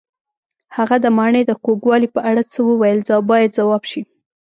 [0.75, 4.01] هغه د ماڼۍ د کوږوالي په اړه څه وویل باید ځواب شي.